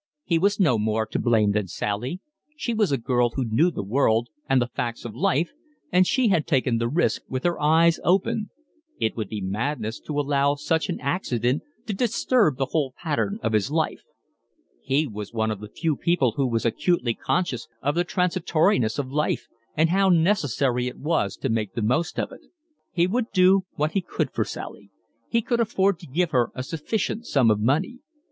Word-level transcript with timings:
He 0.23 0.39
was 0.39 0.59
no 0.59 0.79
more 0.79 1.05
to 1.05 1.19
blame 1.19 1.51
than 1.51 1.67
Sally; 1.67 2.21
she 2.57 2.73
was 2.73 2.91
a 2.91 2.97
girl 2.97 3.29
who 3.35 3.45
knew 3.45 3.69
the 3.69 3.83
world 3.83 4.29
and 4.49 4.59
the 4.59 4.65
facts 4.65 5.05
of 5.05 5.13
life, 5.13 5.51
and 5.91 6.07
she 6.07 6.29
had 6.29 6.47
taken 6.47 6.79
the 6.79 6.87
risk 6.87 7.21
with 7.29 7.43
her 7.43 7.61
eyes 7.61 7.99
open. 8.03 8.49
It 8.99 9.15
would 9.15 9.29
be 9.29 9.41
madness 9.41 9.99
to 10.07 10.19
allow 10.19 10.55
such 10.55 10.89
an 10.89 10.99
accident 11.01 11.61
to 11.85 11.93
disturb 11.93 12.57
the 12.57 12.69
whole 12.71 12.95
pattern 12.97 13.37
of 13.43 13.53
his 13.53 13.69
life. 13.69 14.01
He 14.81 15.05
was 15.05 15.33
one 15.33 15.51
of 15.51 15.59
the 15.59 15.69
few 15.69 15.95
people 15.95 16.31
who 16.31 16.47
was 16.47 16.65
acutely 16.65 17.13
conscious 17.13 17.67
of 17.83 17.93
the 17.93 18.03
transitoriness 18.03 18.97
of 18.97 19.11
life, 19.11 19.45
and 19.77 19.89
how 19.91 20.09
necessary 20.09 20.87
it 20.87 20.97
was 20.97 21.37
to 21.37 21.47
make 21.47 21.75
the 21.75 21.83
most 21.83 22.19
of 22.19 22.31
it. 22.31 22.41
He 22.91 23.05
would 23.05 23.31
do 23.31 23.65
what 23.75 23.91
he 23.91 24.01
could 24.01 24.31
for 24.33 24.45
Sally; 24.45 24.89
he 25.29 25.43
could 25.43 25.59
afford 25.59 25.99
to 25.99 26.07
give 26.07 26.31
her 26.31 26.49
a 26.55 26.63
sufficient 26.63 27.27
sum 27.27 27.51
of 27.51 27.59
money. 27.59 27.99